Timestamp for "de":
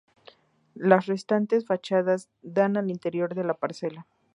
3.35-3.43